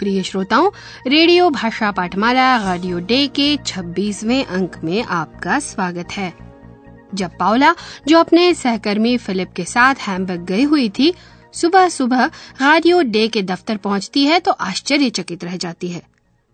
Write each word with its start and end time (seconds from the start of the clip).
प्रिय 0.00 0.22
श्रोताओं, 0.22 0.70
रेडियो 1.06 1.50
भाषा 1.50 1.90
पाठमाला 1.90 2.72
रेडियो 2.72 2.98
डे 2.98 3.26
के 3.26 3.56
26वें 3.56 4.44
अंक 4.44 4.76
में 4.84 5.02
आपका 5.02 5.58
स्वागत 5.58 6.12
है। 6.12 6.32
जब 7.14 7.30
पाओला 7.40 7.74
जो 8.08 8.18
अपने 8.18 8.54
सहकर्मी 8.54 9.16
फिलिप 9.16 9.52
के 9.56 9.64
साथ 9.64 9.94
हैम्बर्ग 9.94 10.40
गई 10.40 10.62
हुई 10.62 10.88
थी 10.88 11.12
सुबह 11.52 11.88
सुबह 11.88 12.24
रेडियो 12.62 13.02
डे 13.02 13.28
के 13.28 13.42
दफ्तर 13.42 13.76
पहुँचती 13.76 14.24
है 14.24 14.38
तो 14.38 14.50
आश्चर्यचकित 14.50 15.44
रह 15.44 15.56
जाती 15.56 15.88
है। 15.88 16.02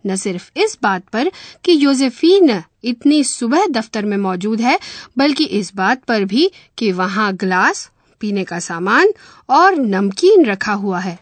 न 0.06 0.16
सिर्फ़ 0.16 0.50
इस 0.56 0.78
बात 0.82 1.02
पर 1.02 1.28
कि 1.64 1.84
योजेफीन 1.84 2.62
इतनी 2.84 3.24
सुबह 3.24 3.66
दफ्तर 3.66 4.04
में 4.04 4.16
मौजूद 4.16 4.60
है, 4.60 4.78
बल्कि 5.18 5.44
इस 5.44 5.74
बात 5.74 6.02
पर 6.04 6.24
भी 6.24 6.50
कि 6.78 6.92
वहाँ 6.92 7.32
ग्लास, 7.34 7.90
पीने 8.20 8.44
का 8.44 8.58
सामान 8.58 9.08
और 9.50 9.76
नमकीन 9.76 10.44
रखा 10.44 10.72
हुआ 10.72 10.98
है। 10.98 11.18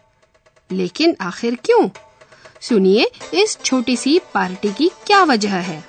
लेकिन 0.71 1.15
आखिर 1.21 1.55
क्यों? 1.55 1.89
सुनिए 2.64 3.10
इस 3.34 3.58
छोटी 3.64 3.96
सी 3.96 4.18
पार्टी 4.34 4.72
की 4.72 4.90
क्या 5.06 5.22
वजह 5.24 5.56
है 5.70 5.82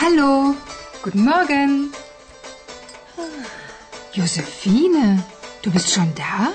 Hallo, 0.00 0.54
guten 1.02 1.24
Morgen. 1.24 1.92
Josephine, 4.12 5.24
du 5.62 5.70
bist 5.70 5.90
schon 5.92 6.14
da? 6.14 6.52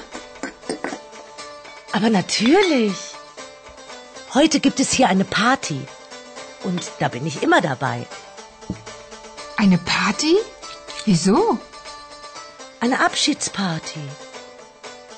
Aber 1.91 2.09
natürlich. 2.09 2.94
Heute 4.33 4.61
gibt 4.61 4.80
es 4.80 4.91
hier 4.94 5.09
eine 5.09 5.25
Party. 5.25 5.81
Und 6.63 6.91
da 6.99 7.09
bin 7.09 7.27
ich 7.27 7.44
immer 7.44 7.61
dabei. 7.61 8.07
Eine 9.57 9.77
Party? 9.77 10.35
Wieso? 11.05 11.57
Eine 12.80 12.99
Abschiedsparty. 12.99 14.05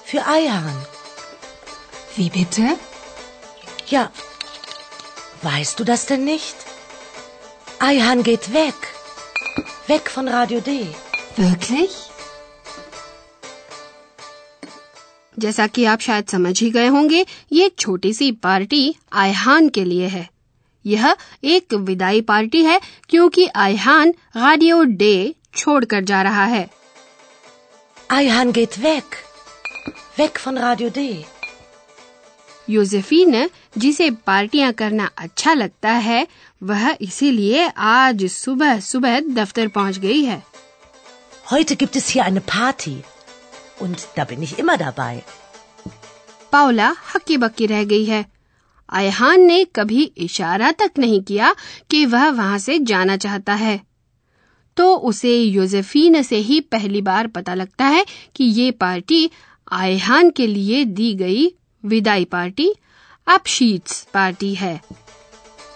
Für 0.06 0.26
Eihahn. 0.28 0.86
Wie 2.16 2.30
bitte? 2.30 2.78
Ja. 3.88 4.12
Weißt 5.42 5.80
du 5.80 5.84
das 5.84 6.06
denn 6.06 6.26
nicht? 6.26 6.56
Eihahn 7.80 8.23
geht 8.23 8.53
weg. 8.53 8.76
Weg 9.88 10.09
von 10.09 10.28
Radio 10.28 10.59
D. 10.62 10.88
Wirklich? 11.38 11.92
जैसा 15.39 15.66
कि 15.67 15.86
आप 15.86 16.00
शायद 16.00 16.28
समझ 16.28 16.59
ही 16.62 16.70
गए 16.72 16.88
होंगे 16.88 17.26
ये 17.52 17.70
छोटी 17.80 18.14
सी 18.14 18.31
party 18.31 18.84
आयहान 19.14 19.70
के 19.70 19.84
लिए 19.86 20.08
है 20.08 20.30
यह 20.84 21.15
एक 21.45 21.75
विदाई 21.89 22.21
पार्टी 22.31 22.62
है 22.65 22.81
क्योंकि 23.09 23.48
आयहान 23.57 24.15
रेडियो 24.37 24.83
डे 25.03 25.15
छोड़कर 25.57 26.05
जा 26.05 26.23
रहा 26.23 26.45
है 26.57 26.69
Eihahn 28.11 28.53
geht 28.53 28.77
weg. 28.83 29.17
Weg 30.19 30.39
von 30.45 30.58
Radio 30.58 30.89
D. 30.91 31.02
Josephine 32.70 33.48
जिसे 33.79 34.11
पार्टियाँ 34.27 34.73
करना 34.73 35.08
अच्छा 35.19 35.52
लगता 35.55 35.91
है 36.07 36.27
वह 36.63 36.97
इसीलिए 37.01 37.69
आज 37.89 38.25
सुबह 38.33 38.81
सुबह 38.81 39.20
दफ्तर 39.35 39.69
पहुँच 39.75 39.98
गई 39.98 40.23
है 40.25 40.42
Heute 41.52 41.77
gibt 41.83 41.97
es 41.97 42.08
hier 42.08 42.25
eine 42.25 42.41
Party. 42.41 42.97
Und 43.81 44.07
da 44.17 44.25
bin 44.25 44.42
ich 44.42 44.58
immer 44.58 44.77
dabei. 44.79 45.14
पाओला 46.52 46.89
हक्की 47.14 47.36
बक्की 47.36 47.67
रह 47.67 47.85
गई 47.85 48.05
है 48.05 48.25
आयहान 48.89 49.41
ने 49.41 49.65
कभी 49.77 50.03
इशारा 50.17 50.71
तक 50.73 50.99
नहीं 50.99 51.23
किया 51.23 51.55
कि 51.91 52.05
वह 52.07 52.29
वहाँ 52.31 52.59
से 52.59 52.79
जाना 52.79 53.17
चाहता 53.17 53.55
है 53.55 53.81
तो 54.77 54.95
उसे 55.09 55.35
योजेफीन 55.43 56.23
से 56.23 56.37
ही 56.37 56.61
पहली 56.73 57.03
बार 57.03 57.27
पता 57.27 57.55
लगता 57.55 57.87
है 57.87 58.05
कि 58.37 58.45
ये 58.45 58.71
पार्टी 58.71 59.31
आयहान 59.73 60.31
के 60.31 60.47
लिए 60.47 60.85
दी 60.85 61.15
गई 61.15 61.47
विदाई 61.85 62.25
पार्टी 62.25 62.73
अपशीट्स 63.27 64.03
पार्टी 64.15 64.55
है 64.55 64.81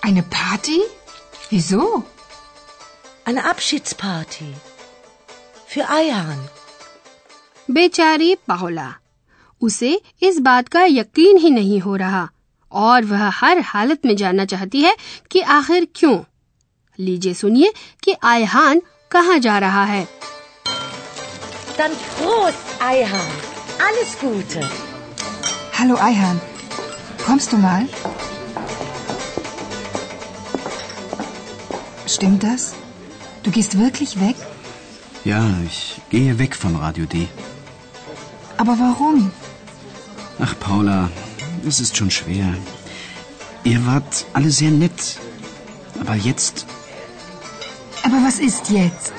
Eine 0.03 0.23
Party? 0.25 0.81
Wieso? 1.51 2.05
Eine 3.25 3.45
Abschiedsparty. 3.45 4.49
Für 5.67 5.89
Eihahn. 5.91 6.41
बेचारी 7.69 8.35
पाओला 8.49 8.89
उसे 9.63 10.01
इस 10.23 10.39
बात 10.39 10.69
का 10.69 10.85
यकीन 10.85 11.37
ही 11.37 11.51
नहीं 11.51 11.79
हो 11.81 11.97
रहा 11.97 12.29
और 12.72 13.06
वह 13.12 13.28
हर 13.40 13.60
हालत 13.72 14.06
में 14.06 14.16
जानना 14.16 14.46
चाहती 14.54 14.82
है 14.82 14.96
कि 15.32 15.42
आखिर 15.58 15.88
क्यों 15.96 16.18
लीजिए 17.00 17.34
सुनिए 17.42 17.74
कि 18.04 18.16
आयहान 18.34 18.82
कहाँ 19.12 19.38
जा 19.48 19.58
रहा 19.66 19.84
है 19.96 20.06
Dann 21.78 21.96
Prost, 22.12 22.70
Eihahn. 22.82 23.34
Alles 23.88 24.14
Gute. 24.22 24.62
Hallo 25.80 25.98
Eihahn. 26.06 26.40
Kommst 27.26 27.52
du 27.52 27.58
mal? 27.66 27.84
Stimmt 32.16 32.44
das? 32.44 32.74
Du 33.44 33.52
gehst 33.52 33.78
wirklich 33.80 34.20
weg? 34.20 34.36
Ja, 35.24 35.42
ich 35.66 36.02
gehe 36.10 36.40
weg 36.40 36.56
von 36.56 36.76
Radio 36.76 37.06
D. 37.06 37.28
Aber 38.58 38.76
warum? 38.80 39.32
Ach, 40.40 40.54
Paula, 40.60 41.10
es 41.67 41.81
ist 41.81 41.97
schon 41.97 42.11
schwer. 42.11 42.55
Ihr 43.65 43.87
wart 43.87 44.27
alle 44.33 44.51
sehr 44.51 44.71
nett. 44.71 45.19
Aber 46.01 46.15
jetzt, 46.17 46.67
Aber 48.05 48.17
was 48.27 48.39
ist 48.41 48.71
jetzt? 48.71 49.13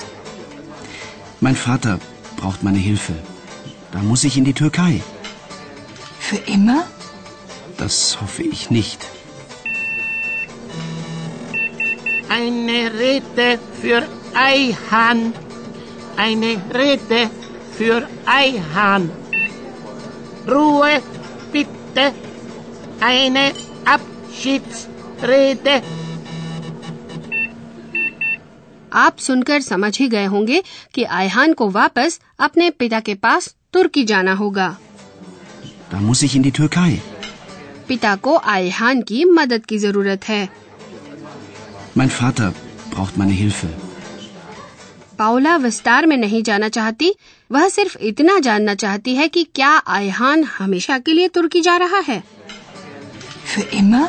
mein 1.40 1.56
Vater 1.56 1.98
braucht 2.36 2.62
meine 2.62 2.78
Hilfe. 2.78 3.14
Da 3.92 3.98
muss 4.00 4.24
ich 4.24 4.36
in 4.36 4.44
die 4.44 4.54
Türkei. 4.54 5.02
Für 6.18 6.36
immer? 6.36 6.84
Das 7.76 8.18
hoffe 8.20 8.42
ich 8.42 8.70
nicht. 8.70 9.00
Eine 12.28 12.92
Rede 12.98 13.58
für 13.80 14.06
Eihahn. 14.34 15.32
Eine 16.16 16.60
Rede 16.72 17.30
für 17.76 18.08
Eihahn. 18.26 19.10
Ruhe, 20.48 21.02
bitte. 21.52 22.12
Eine 23.04 23.44
Abschiedsrede. 23.94 25.80
आप 29.02 29.16
सुनकर 29.18 29.60
समझ 29.60 29.98
ही 29.98 30.06
गए 30.08 30.24
होंगे 30.32 30.62
कि 30.94 31.04
आयहान 31.18 31.52
को 31.60 31.68
वापस 31.70 32.18
अपने 32.46 32.70
पिता 32.80 33.00
के 33.08 33.14
पास 33.24 33.54
तुर्की 33.72 34.04
जाना 34.10 34.32
होगा 34.42 34.68
Da 35.92 36.00
muss 36.00 36.22
ich 36.26 36.36
in 36.38 36.44
die 36.46 36.52
Türkei. 36.58 36.98
पिता 37.88 38.14
को 38.26 38.36
आयहान 38.52 39.02
की 39.08 39.24
मदद 39.38 39.66
की 39.68 39.78
ज़रूरत 39.78 40.28
है 40.28 40.48
Mein 41.98 42.12
Vater 42.20 42.52
braucht 42.92 43.18
meine 43.22 43.36
Hilfe. 43.40 43.72
पाओला 45.18 45.56
विस्तार 45.56 46.06
में 46.06 46.16
नहीं 46.16 46.42
जाना 46.42 46.68
चाहती 46.76 47.12
वह 47.50 47.68
सिर्फ़ 47.68 47.96
इतना 48.06 48.38
जानना 48.46 48.74
चाहती 48.74 49.14
है 49.16 49.28
कि 49.28 49.42
क्या 49.54 49.70
आयहान 49.96 50.42
हमेशा 50.58 50.98
के 50.98 51.12
लिए 51.12 51.28
तुर्की 51.36 51.60
जा 51.66 51.76
रहा 51.82 51.98
है 52.08 52.22
Für 53.54 53.64
immer? 53.80 54.06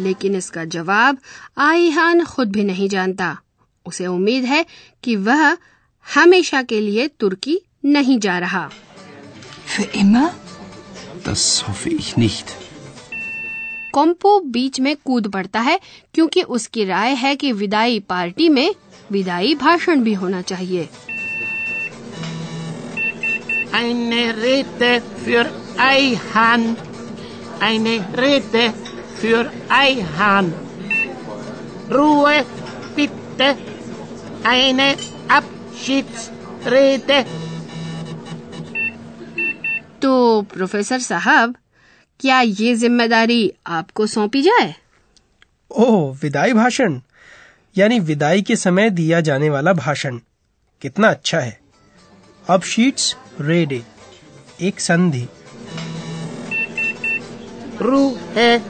लेकिन 0.00 0.34
इसका 0.34 0.64
जवाब 0.74 1.18
आयहान 1.58 2.24
खुद 2.24 2.52
भी 2.52 2.64
नहीं 2.64 2.88
जानता 2.88 3.36
उसे 3.86 4.06
उम्मीद 4.06 4.44
है 4.44 4.64
कि 5.04 5.16
वह 5.28 5.56
हमेशा 6.06 6.62
के 6.72 6.80
लिए 6.80 7.06
तुर्की 7.20 7.58
नहीं 7.84 8.18
जा 8.26 8.38
रहा 8.38 8.68
Für 9.74 9.86
immer? 10.02 10.26
Das 11.26 11.44
hoffe 11.68 11.86
ich 11.98 12.10
nicht. 12.22 12.54
कोम्पो 13.94 14.38
बीच 14.54 14.80
में 14.80 14.94
कूद 15.04 15.26
पड़ता 15.32 15.60
है 15.60 15.78
क्योंकि 16.14 16.42
उसकी 16.56 16.84
राय 16.84 17.14
है 17.22 17.34
कि 17.36 17.52
विदाई 17.62 17.98
पार्टी 18.08 18.48
में 18.48 18.74
विदाई 19.12 19.54
भाषण 19.62 20.02
भी 20.02 20.14
होना 20.24 20.42
चाहिए 20.52 20.88
Eine 23.72 24.22
Rede 24.36 24.92
für 25.24 25.44
Eihahn. 25.88 26.64
Eine 27.60 27.94
Rede 28.16 28.72
für 29.16 29.50
Eihahn. 29.70 30.52
Ruhe, 31.90 32.44
bitte. 32.96 33.48
Eine 34.44 34.88
Abschiedsrede. 35.30 37.24
तो 40.02 40.10
प्रोफेसर 40.52 40.98
साहब 41.00 41.54
क्या 42.20 42.40
ये 42.40 42.74
ज़िम्मेदारी 42.74 43.42
आपको 43.78 44.06
सौंपी 44.06 44.42
जाए 44.42 44.74
ओह 45.70 46.16
विदाई 46.22 46.52
भाषण 46.52 47.00
यानी 47.76 47.98
विदाई 48.10 48.42
के 48.42 48.56
समय 48.56 48.90
दिया 48.90 49.20
जाने 49.28 49.50
वाला 49.50 49.72
भाषण 49.72 50.18
कितना 50.82 51.10
अच्छा 51.10 51.40
है 51.40 51.58
अब 52.44 52.62
शीट्स 52.72 53.14
रेडे 53.40 53.82
एक 54.68 54.80
संधि 54.80 55.26
Ruhe, 57.80 58.60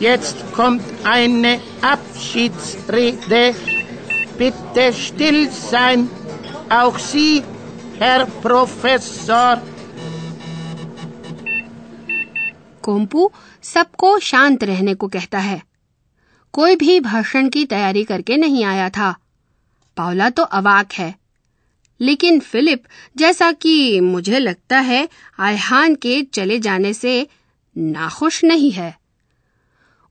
jetzt 0.00 0.36
kommt 0.52 0.82
eine 1.04 1.60
Abschiedsrede. 1.82 3.54
Bitte 4.38 4.92
still 4.92 5.50
sein. 5.50 6.08
Auch 6.70 6.98
Sie, 6.98 7.42
Herr 7.98 8.26
Professor. 8.42 9.60
कोम्पू 12.82 13.30
सबको 13.62 14.18
शांत 14.18 14.64
रहने 14.64 14.94
को 14.94 15.08
कहता 15.08 15.38
है 15.38 15.60
कोई 16.54 16.76
भी 16.76 16.98
भाषण 17.00 17.48
की 17.48 17.64
तैयारी 17.66 18.04
करके 18.04 18.36
नहीं 18.36 18.64
आया 18.64 18.88
था 18.90 19.14
पावला 19.96 20.30
तो 20.30 20.42
अवाक 20.42 20.92
है 20.92 21.14
लेकिन 22.00 22.40
फिलिप 22.40 22.82
जैसा 23.16 23.52
कि 23.52 24.00
मुझे 24.00 24.38
लगता 24.38 24.78
है 24.80 25.08
आयहान 25.38 25.94
के 25.94 26.22
चले 26.34 26.58
जाने 26.58 26.92
से 26.94 27.14
नाखुश 27.78 28.42
नहीं 28.44 28.70
है 28.72 28.94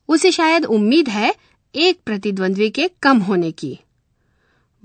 उसे 0.09 0.31
शायद 0.31 0.65
उम्मीद 0.65 1.09
है 1.09 1.33
एक 1.75 1.99
प्रतिद्वंद्वी 2.05 2.69
के 2.69 2.89
कम 3.03 3.19
होने 3.29 3.51
की 3.51 3.79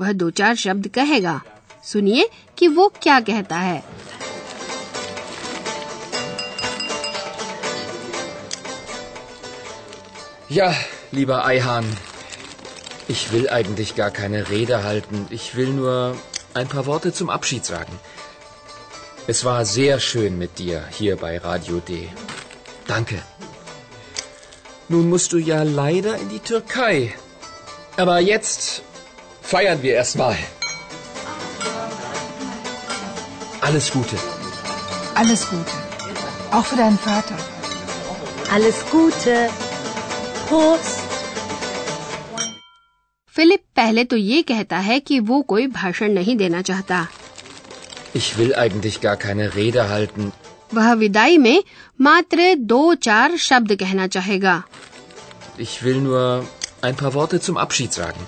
वह 0.00 0.12
दो 0.12 0.30
चार 0.40 0.54
शब्द 0.56 0.88
कहेगा 0.94 1.40
सुनिए 1.84 2.28
कि 2.58 2.68
वो 2.68 2.88
क्या 3.02 3.20
कहता 3.30 3.58
है 3.58 3.82
Ja, 10.48 10.72
lieber 11.10 11.44
Eihahn, 11.44 11.84
ich 13.08 13.32
will 13.32 13.48
eigentlich 13.50 13.96
gar 13.96 14.12
keine 14.12 14.48
Rede 14.48 14.84
halten. 14.84 15.26
Ich 15.30 15.56
will 15.56 15.72
nur 15.72 16.16
ein 16.54 16.68
paar 16.68 16.86
Worte 16.86 17.12
zum 17.12 17.30
Abschied 17.30 17.64
sagen. 17.64 17.98
Es 19.26 19.44
war 19.44 19.64
sehr 19.64 19.98
schön 19.98 20.38
mit 20.38 20.60
dir 20.60 20.84
hier 20.98 21.16
bei 21.16 21.36
Radio 21.38 21.80
D. 21.80 22.08
Danke. 22.87 23.21
Nun 24.89 25.09
musst 25.09 25.33
du 25.33 25.37
ja 25.37 25.63
leider 25.63 26.15
in 26.17 26.29
die 26.29 26.39
Türkei. 26.39 27.13
Aber 27.97 28.19
jetzt 28.19 28.81
feiern 29.41 29.81
wir 29.83 29.93
erstmal. 29.93 30.37
Alles 33.61 33.91
Gute. 33.91 34.17
Alles 35.15 35.47
Gute. 35.49 35.71
Auch 36.51 36.65
für 36.65 36.75
deinen 36.75 36.97
Vater. 36.97 37.37
Alles 38.51 38.83
Gute. 38.91 39.49
Prost. 40.49 40.99
Philip 43.35 43.61
पहले 43.75 44.03
तो 44.11 44.15
ये 44.17 44.41
कहता 44.47 44.77
है 44.85 44.99
कि 44.99 45.19
वो 45.27 45.41
कोई 45.51 45.67
भाषण 45.75 46.11
नहीं 46.13 46.35
देना 46.37 46.61
चाहता 46.69 47.07
Ich 48.13 48.37
will 48.37 48.53
eigentlich 48.63 48.99
gar 49.01 49.15
keine 49.15 49.55
Rede 49.55 49.87
halten. 49.89 50.33
वह 50.76 50.92
विदाई 51.02 51.38
में 51.38 51.62
मात्र 52.08 52.54
दो 52.72 52.82
चार 53.08 53.36
शब्द 53.48 53.74
कहना 53.82 54.06
चाहेगा 54.16 54.62
Ich 55.64 55.74
will 55.84 56.00
nur 56.06 56.24
ein 56.86 56.96
paar 57.02 57.12
Worte 57.14 57.38
zum 57.48 57.58
Abschied 57.66 57.92
sagen. 57.98 58.26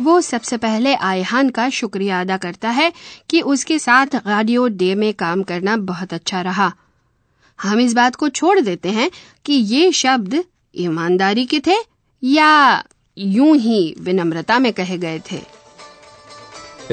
वो 0.00 0.20
सबसे 0.20 0.56
पहले 0.62 0.94
आयहान 1.08 1.50
का 1.56 1.68
शुक्रिया 1.74 2.20
अदा 2.20 2.36
करता 2.44 2.70
है 2.78 2.92
कि 3.30 3.40
उसके 3.52 3.78
साथ 3.78 4.14
रेडियो 4.26 4.66
डे 4.80 4.94
में 5.02 5.12
काम 5.18 5.42
करना 5.50 5.76
बहुत 5.90 6.14
अच्छा 6.14 6.40
रहा 6.48 6.72
हम 7.58 7.80
इस 7.80 7.92
बात 7.94 8.16
को 8.22 8.28
छोड़ 8.38 8.58
देते 8.60 8.90
हैं 8.96 9.10
कि 9.46 9.52
ये 9.74 9.92
शब्द 10.00 10.42
ईमानदारी 10.86 11.44
के 11.52 11.60
थे 11.66 11.76
या 12.22 12.50
यूँ 13.16 13.56
ही 13.66 13.78
विनम्रता 14.08 14.58
में 14.58 14.72
कहे 14.80 14.98
गए 15.06 15.20
थे 15.30 15.40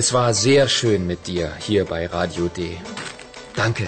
Es 0.01 0.13
war 0.15 0.27
sehr 0.33 0.67
schön 0.73 1.07
mit 1.07 1.25
dir 1.29 1.47
hier 1.63 1.85
bei 1.85 2.05
Radio 2.11 2.47
D. 2.57 2.67
Danke. 3.55 3.87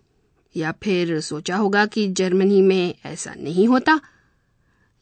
या 0.55 0.71
फिर 0.83 1.19
सोचा 1.19 1.55
होगा 1.57 1.85
कि 1.85 2.07
जर्मनी 2.17 2.61
में 2.61 2.93
ऐसा 3.05 3.33
नहीं 3.37 3.67
होता 3.67 3.99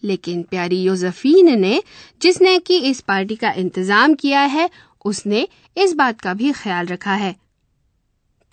लेकिन 0.04 0.44
प्यारी 0.44 0.82
योजफीन 0.84 1.60
ने 1.60 1.82
जिसने 2.22 2.58
कि 2.60 2.78
इस 2.90 3.00
पार्टी 3.02 3.36
का 3.36 3.52
इंतज़ाम 3.52 4.14
किया 4.14 4.42
है 4.42 4.70
उसने 5.06 5.48
इस 5.78 5.94
बात 5.94 6.22
का 6.22 6.34
भी 6.34 6.52
ख्याल 6.52 6.88
रखा 6.88 7.14
है 7.14 7.36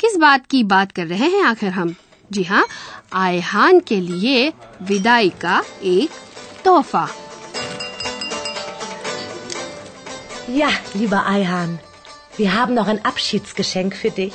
किस 0.01 0.17
बात 0.17 0.47
की 0.47 0.63
बात 0.65 0.93
कर 0.93 1.07
रहे 1.07 1.29
हैं 1.29 1.43
आखिर 1.45 1.71
हम 1.71 1.95
जी 2.33 2.43
हाँ 2.43 2.67
आयहान 3.15 3.81
के 3.81 4.01
लिए 4.01 4.53
विदाई 4.83 5.31
का 5.43 5.63
एक 5.85 6.11
तोहफा 6.65 7.09
Ja, 10.49 10.69
lieber 10.95 11.27
Eihahn, 11.27 11.81
wir 12.37 12.55
haben 12.55 12.75
noch 12.75 12.87
ein 12.87 13.05
Abschiedsgeschenk 13.05 13.97
für 13.97 14.11
dich. 14.11 14.33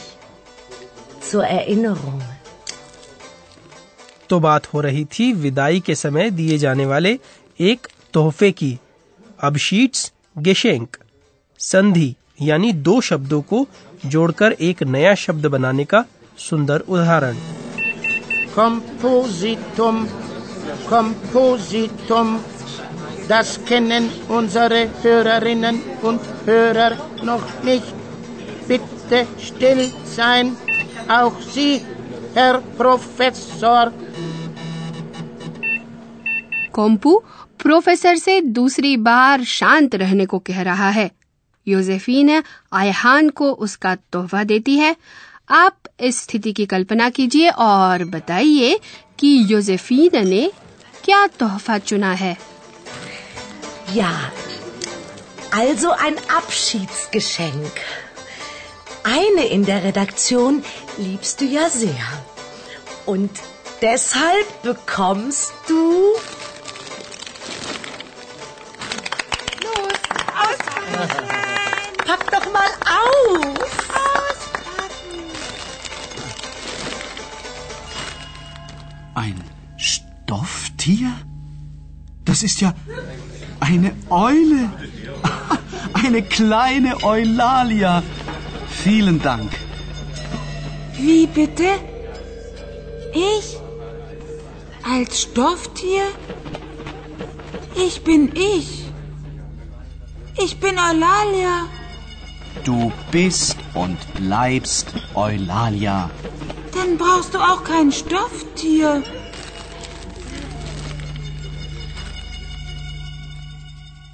Zur 1.22 1.46
Erinnerung. 1.46 2.22
तो 4.32 4.40
बात 4.40 4.74
हो 4.74 4.82
रही 4.82 5.06
थी 5.06 5.34
विदाई 5.34 5.80
के 5.80 5.96
समय 5.96 6.30
दिए 6.30 6.58
जाने 6.58 6.86
वाले 6.86 7.20
एक 7.60 7.88
तोहफे 8.14 8.52
की। 8.52 8.80
अब 9.42 9.58
शीट्स 9.58 10.14
गेशेंक। 10.38 10.98
संधि 11.60 12.16
यानी 12.42 12.74
दो 12.74 13.02
शब्दों 13.02 13.42
को 13.42 13.68
जोड़कर 14.06 14.52
एक 14.52 14.84
नया 14.84 15.16
शब्द 15.16 15.46
बनाने 15.46 15.86
का 15.86 16.06
सुंदर 16.38 16.80
उदाहरण। 16.80 17.36
auch 31.12 31.34
Sie, 31.54 31.80
Herr 32.38 32.60
Professor. 32.82 34.01
कोम्पू 36.74 37.18
प्रोफेसर 37.60 38.16
से 38.18 38.40
दूसरी 38.60 38.96
बार 39.08 39.44
शांत 39.44 39.96
रहने 39.96 40.26
को 40.26 40.40
कह 40.40 40.62
रहा 40.62 40.90
है 40.90 41.10
योजेफीन 41.68 42.42
आयहान 42.74 43.30
को 43.30 43.52
उसका 43.68 43.96
तोहफा 44.14 44.44
देती 44.44 44.78
है 44.78 44.96
आप 45.50 45.78
इस 46.00 46.22
स्थिति 46.22 46.54
की 46.54 46.66
कल्पना 46.66 47.10
कीजिए 47.10 47.50
और 47.66 48.04
बताइए 48.06 48.80
कि 49.20 49.36
योजेफीन 49.50 50.28
ने 50.28 50.52
क्या 51.04 51.26
तोहफा 51.40 51.78
चुना 51.92 52.14
है 52.14 52.38
Ja, 53.94 54.32
also 55.52 55.92
ein 55.92 56.16
Abschiedsgeschenk. 56.34 57.72
Eine 59.04 59.48
in 59.48 59.66
der 59.66 59.84
Redaktion 59.84 60.64
liebst 60.98 61.42
du 61.42 61.46
ja 61.46 61.70
sehr. 61.70 62.06
Und 63.06 63.32
deshalb 63.82 64.62
bekommst 64.64 65.54
du... 65.68 66.14
Das 82.42 82.50
ist 82.54 82.62
ja 82.62 82.74
eine 83.60 83.92
Eule. 84.10 84.72
Eine 85.94 86.24
kleine 86.24 87.04
Eulalia. 87.04 88.02
Vielen 88.68 89.22
Dank. 89.22 89.52
Wie 90.98 91.28
bitte? 91.28 91.70
Ich? 93.14 93.58
Als 94.82 95.22
Stofftier? 95.22 96.02
Ich 97.76 98.04
bin 98.04 98.32
ich. 98.34 98.86
Ich 100.44 100.60
bin 100.60 100.80
Eulalia. 100.80 101.68
Du 102.64 102.92
bist 103.12 103.58
und 103.76 104.00
bleibst 104.16 104.96
Eulalia. 105.14 106.10
Dann 106.74 106.98
brauchst 106.98 107.36
du 107.36 107.38
auch 107.38 107.64
kein 107.64 107.92
Stofftier. 107.92 109.04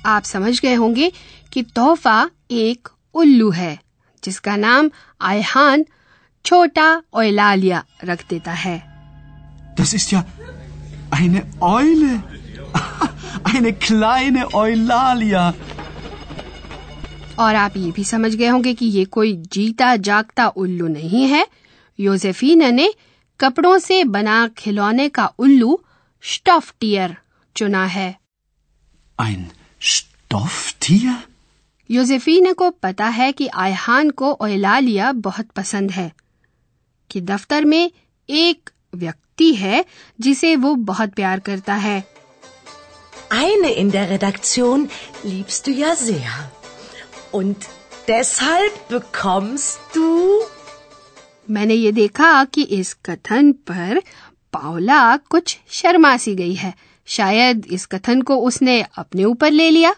आप 0.08 0.24
समझ 0.24 0.60
गए 0.62 0.74
होंगे 0.74 1.12
कि 1.54 1.64
तोहफा 1.76 2.20
एक 2.52 2.90
उल्लू 3.16 3.50
है 3.52 3.78
जिसका 4.24 4.56
नाम 4.58 4.90
आयहान 5.30 5.86
छोटा 6.46 6.88
ओयलालिया 7.22 7.84
रख 8.04 8.26
देता 8.30 8.52
है 8.66 8.82
Das 9.80 9.92
ist 9.98 10.12
ja 10.12 10.20
eine 11.18 11.42
Eule. 11.62 12.14
Eine 13.50 13.72
kleine 13.88 14.46
Eulalia. 14.62 15.44
और 17.40 17.56
आप 17.56 17.76
ये 17.78 17.92
भी 17.96 18.04
समझ 18.04 18.34
गए 18.36 18.48
होंगे 18.48 18.74
कि 18.74 18.86
ये 18.86 19.04
कोई 19.18 19.34
जीता 19.54 19.96
जागता 20.08 20.48
उल्लू 20.62 20.88
नहीं 20.88 21.28
है 21.34 21.46
योसेफीना 22.00 22.70
ने 22.72 22.88
कपड़ों 23.40 23.78
से 23.80 24.04
बना 24.16 24.38
खिलौने 24.58 25.08
का 25.18 25.26
उल्लू 25.40 25.80
स्टॉफटियर 26.24 27.16
चुना 27.56 27.86
है 27.98 28.10
Ein 29.20 29.46
Stofftier? 29.82 31.16
योसेफीना 31.92 32.54
को 32.54 32.70
पता 32.70 33.06
है 33.08 33.32
कि 33.32 33.48
आयहान 33.48 34.10
को 34.10 34.32
ओलालिया 34.32 35.12
बहुत 35.12 35.48
पसंद 35.48 35.92
है 35.92 36.12
कि 37.12 37.22
दफ्तर 37.22 37.66
में 37.66 37.92
एक 38.30 38.70
व्यक्ति 38.96 39.54
है 39.56 39.86
जिसे 40.20 40.56
वो 40.56 40.76
बहुत 40.76 41.10
प्यार 41.10 41.40
करता 41.40 41.76
है 41.76 42.04
Eine 43.32 43.72
in 43.78 43.90
der 43.92 44.10
Redaktion 44.10 44.90
liebst 45.24 45.68
du 45.68 45.72
ja 45.72 45.96
sehr. 45.96 46.36
Und 47.34 47.56
deshalb 48.08 48.72
bekommst 48.90 49.80
du... 49.96 50.42
मैंने 51.50 51.74
ये 51.74 51.92
देखा 51.92 52.44
कि 52.46 52.62
इस 52.62 52.94
कथन 53.06 53.52
पर 53.52 54.02
पावला 54.54 55.18
कुछ 55.18 55.58
शर्मा 55.70 56.18
सी 56.18 56.36
गई 56.36 56.54
है 56.54 56.74
शायद 57.08 57.66
इस 57.72 57.86
कथन 57.86 58.22
को 58.22 58.38
उसने 58.38 58.82
अपने 58.98 59.24
ऊपर 59.24 59.52
ले 59.52 59.70
लिया 59.70 59.96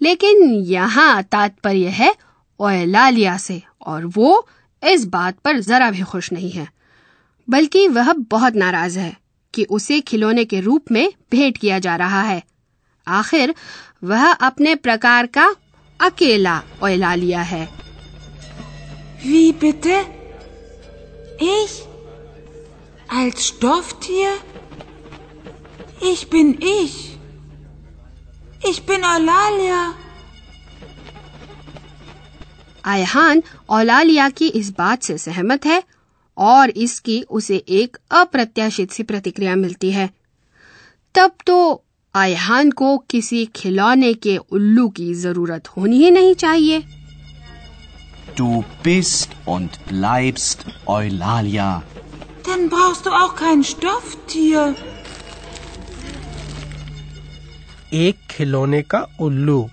लेकिन 0.00 0.50
यहाँ 0.52 1.22
तात्पर्य 1.22 1.88
है 1.88 2.14
ओयलालिया 2.60 3.36
से, 3.36 3.62
और 3.86 4.04
वो 4.06 4.46
इस 4.82 5.04
बात 5.04 5.38
पर 5.38 5.60
जरा 5.60 5.90
भी 5.90 6.02
खुश 6.02 6.32
नहीं 6.32 6.50
है, 6.50 6.68
बल्कि 7.48 7.88
वह 7.88 8.12
बहुत 8.12 8.54
नाराज़ 8.54 8.98
है 8.98 9.16
कि 9.54 9.64
उसे 9.64 10.00
खिलौने 10.00 10.44
के 10.44 10.60
रूप 10.60 10.92
में 10.92 11.12
भेंट 11.32 11.58
किया 11.58 11.78
जा 11.78 11.96
रहा 11.96 12.22
है 12.22 12.42
आखिर 13.08 13.54
वह 14.04 14.32
अपने 14.32 14.74
प्रकार 14.74 15.26
का 15.26 15.54
अकेला 16.00 16.62
ओयलालिया 16.82 17.42
है 17.42 17.68
Wie 19.22 19.52
bitte? 19.52 19.96
Ich? 21.38 21.72
Als 23.10 23.42
Stofftier? 23.42 24.49
Ich 26.02 26.30
bin 26.30 26.58
ich. 26.60 27.18
Ich 28.62 28.82
bin 28.86 29.02
Eulalia. 29.04 29.80
आयहान 32.86 33.42
औलालिया 33.70 34.28
की 34.38 34.46
इस 34.60 34.70
बात 34.76 35.02
से 35.02 35.16
सहमत 35.18 35.66
है 35.66 35.82
और 36.36 36.70
इसकी 36.84 37.20
उसे 37.38 37.56
एक 37.80 37.96
अप्रत्याशित 38.20 38.90
सी 38.92 39.02
प्रतिक्रिया 39.10 39.56
मिलती 39.56 39.90
है 39.92 40.08
तब 41.14 41.32
तो 41.46 41.58
आयहान 42.14 42.70
को 42.80 42.96
किसी 43.10 43.44
खिलौने 43.56 44.12
के 44.26 44.36
उल्लू 44.52 44.88
की 44.98 45.12
ज़रूरत 45.24 45.68
होनी 45.76 45.98
ही 46.04 46.10
नहीं 46.10 46.34
चाहिए 46.44 46.82
Du 48.36 48.64
bist 48.84 49.36
und 49.46 49.78
bleibst 49.86 50.64
Eulalia. 50.96 51.68
Dann 52.44 52.68
brauchst 52.70 53.06
du 53.06 53.10
auch 53.10 53.34
kein 53.36 53.64
Stofftier. 53.64 54.74
एक 57.92 58.16
खिलौने 58.30 58.82
का 58.82 59.06
उल्लू 59.20 59.68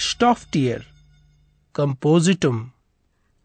स्टॉफ्टियर 0.00 0.86
कंपोजिटुम 1.74 2.70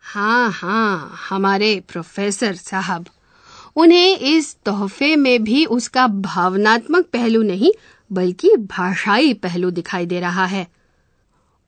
हाँ 0.04 0.52
हाँ 0.52 1.18
हमारे 1.30 1.84
प्रोफेसर 1.88 2.56
साहब, 2.56 3.06
उन्हें 3.76 4.18
इस 4.18 4.56
तोहफे 4.66 5.16
में 5.16 5.44
भी 5.44 5.66
उसका 5.66 6.08
भावनात्मक 6.08 7.06
पहलू 7.06 7.42
नहीं, 7.44 7.72
बल्कि 8.12 8.56
भाषाई 8.58 9.34
पहलू 9.34 9.72
दिखाई 9.72 10.06
दे 10.06 10.20
रहा 10.20 10.46
है। 10.46 10.68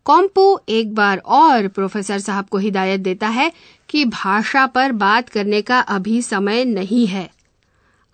कॉम्पो 0.06 0.62
एक 0.70 0.94
बार 0.96 1.18
और 1.18 1.68
प्रोफेसर 1.68 2.20
साहब 2.20 2.46
को 2.46 2.58
हिदायत 2.58 3.00
देता 3.00 3.28
है 3.28 3.52
कि 3.90 4.06
भाषा 4.06 4.66
पर 4.66 4.92
बात 4.92 5.30
करने 5.30 5.62
का 5.62 5.80
अभी 5.80 6.22
समय 6.22 6.66
नहीं 6.66 7.08
है। 7.08 7.30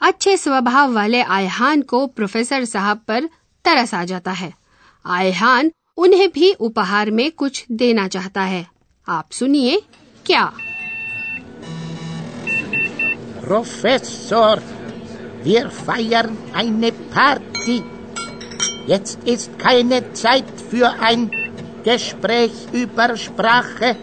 अच्छे 0.01 0.38
स्वभाव 0.38 0.93
वाले 0.93 1.22
आयहान 1.22 1.81
को 1.81 2.08
प्रोफेसर 2.08 2.65
साहब 2.65 2.98
पर 2.98 3.29
तरस 3.65 3.95
आ 3.95 4.05
जाता 4.05 4.33
है 4.33 4.53
आयहान 5.07 5.73
उन्हें 5.97 6.29
भी 6.33 6.53
उपहार 6.69 7.11
में 7.11 7.31
कुछ 7.33 7.65
देना 7.73 8.09
चाहता 8.09 8.43
है 8.45 8.67
आप 9.09 9.33
सुनिए 9.33 9.83
क्या 10.26 10.53
Professor, 13.47 14.61
wir 15.45 15.71
feiern 15.71 16.37
eine 16.53 16.91
Party. 17.15 17.76
Jetzt 18.88 19.19
ist 19.25 19.57
keine 19.61 20.12
Zeit 20.15 20.49
für 20.71 20.88
ein 21.00 21.31
Gespräch 21.85 22.50
über 22.73 23.17
Sprache. 23.17 23.95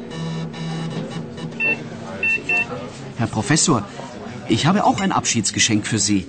Herr 3.18 3.28
Professor, 3.28 3.86
ich 4.48 4.66
habe 4.66 4.86
auch 4.86 5.02
ein 5.02 5.12
Abschiedsgeschenk 5.12 5.86
für 5.86 6.00
Sie. 6.00 6.26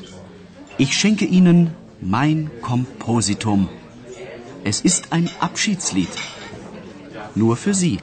Ich 0.76 0.98
schenke 0.98 1.24
Ihnen 1.24 1.60
mein 2.00 2.50
Kompositum. 2.60 3.68
Es 4.64 4.80
ist 4.80 5.12
ein 5.12 5.30
Abschiedslied. 5.40 6.08
Nur 7.34 7.56
für 7.56 7.74
Sie. 7.74 7.98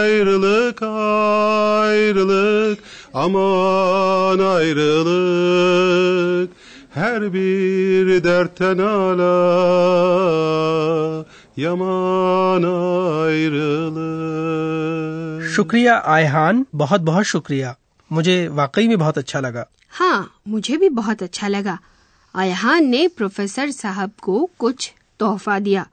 Ayrılık 0.00 0.82
ayrılık 0.82 2.78
aman 3.14 4.38
ayrılık 4.38 6.50
her 6.90 7.32
bir 7.32 8.24
dertten 8.24 8.78
ala 8.78 9.36
yaman 11.56 12.62
ayrılık 12.62 14.30
शुक्रिया 15.56 15.94
आयहान 16.14 16.54
बहुत 16.74 17.00
बहुत 17.10 17.24
शुक्रिया 17.32 17.70
मुझे 18.10 18.36
वाकई 18.58 18.88
में 18.88 18.98
बहुत 18.98 19.18
अच्छा 19.18 19.40
लगा 19.40 19.66
हाँ 19.95 20.39
मुझे 20.47 20.77
भी 20.77 20.89
बहुत 20.89 21.23
अच्छा 21.23 21.47
लगा। 21.47 21.79
आयहान 22.35 22.85
ने 22.85 23.07
प्रोफेसर 23.07 23.71
साहब 23.71 24.11
को 24.21 24.49
कुछ 24.59 24.93
तोहफा 25.19 25.59
दिया, 25.59 25.87